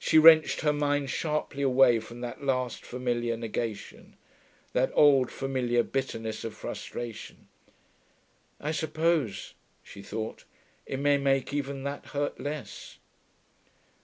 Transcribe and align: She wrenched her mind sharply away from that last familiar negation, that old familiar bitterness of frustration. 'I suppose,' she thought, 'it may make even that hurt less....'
She 0.00 0.18
wrenched 0.18 0.62
her 0.62 0.72
mind 0.72 1.08
sharply 1.08 1.62
away 1.62 2.00
from 2.00 2.22
that 2.22 2.42
last 2.42 2.84
familiar 2.84 3.36
negation, 3.36 4.16
that 4.72 4.90
old 4.94 5.30
familiar 5.30 5.84
bitterness 5.84 6.42
of 6.42 6.54
frustration. 6.54 7.46
'I 8.60 8.72
suppose,' 8.72 9.54
she 9.80 10.02
thought, 10.02 10.42
'it 10.86 10.98
may 10.98 11.18
make 11.18 11.54
even 11.54 11.84
that 11.84 12.06
hurt 12.06 12.40
less....' 12.40 12.98